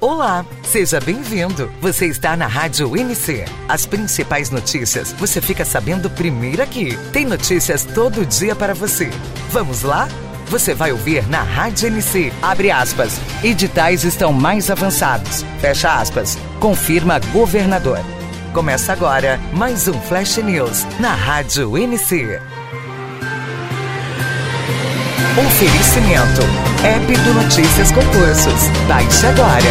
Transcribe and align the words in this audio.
Olá, 0.00 0.46
seja 0.62 0.98
bem-vindo. 0.98 1.70
Você 1.78 2.06
está 2.06 2.34
na 2.34 2.46
Rádio 2.46 2.96
MC. 2.96 3.44
As 3.68 3.84
principais 3.84 4.48
notícias 4.48 5.12
você 5.12 5.42
fica 5.42 5.62
sabendo 5.62 6.08
primeiro 6.08 6.62
aqui. 6.62 6.96
Tem 7.12 7.26
notícias 7.26 7.84
todo 7.84 8.24
dia 8.24 8.56
para 8.56 8.72
você. 8.72 9.10
Vamos 9.50 9.82
lá? 9.82 10.08
Você 10.46 10.72
vai 10.72 10.90
ouvir 10.90 11.28
na 11.28 11.42
Rádio 11.42 11.88
MC. 11.88 12.32
Abre 12.40 12.70
aspas. 12.70 13.20
Editais 13.44 14.02
estão 14.02 14.32
mais 14.32 14.70
avançados. 14.70 15.44
Fecha 15.60 16.00
aspas. 16.00 16.38
Confirma 16.60 17.20
governador. 17.30 18.00
Começa 18.54 18.94
agora 18.94 19.38
mais 19.52 19.86
um 19.86 20.00
Flash 20.00 20.38
News 20.38 20.86
na 20.98 21.12
Rádio 21.12 21.76
MC. 21.76 22.40
Oferecimento. 25.38 26.42
App 26.82 27.16
do 27.22 27.34
Notícias 27.34 27.92
Concursos. 27.92 28.68
Baixe 28.88 29.26
agora. 29.26 29.70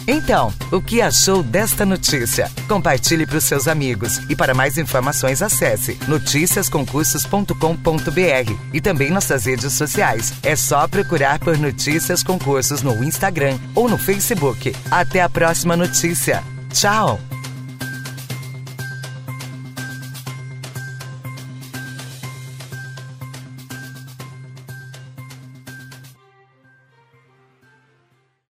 Então, 0.07 0.53
o 0.71 0.81
que 0.81 1.01
achou 1.01 1.41
desta 1.41 1.85
notícia? 1.85 2.51
Compartilhe 2.67 3.25
para 3.25 3.37
os 3.37 3.43
seus 3.43 3.67
amigos 3.67 4.17
e 4.29 4.35
para 4.35 4.53
mais 4.53 4.77
informações 4.77 5.41
acesse 5.41 5.97
noticiasconcursos.com.br 6.07 8.53
e 8.73 8.81
também 8.81 9.09
nossas 9.09 9.45
redes 9.45 9.73
sociais. 9.73 10.33
É 10.43 10.55
só 10.55 10.87
procurar 10.87 11.39
por 11.39 11.57
Notícias 11.57 12.23
Concursos 12.23 12.81
no 12.81 13.03
Instagram 13.03 13.57
ou 13.73 13.89
no 13.89 13.97
Facebook. 13.97 14.75
Até 14.91 15.21
a 15.21 15.29
próxima 15.29 15.77
notícia. 15.77 16.43
Tchau! 16.71 17.32